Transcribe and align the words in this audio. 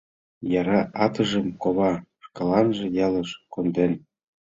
Яра 0.59 0.79
атыжым 1.03 1.47
кова 1.61 1.91
шкаланже 2.25 2.85
ялыш 3.05 3.29
конден. 3.53 3.91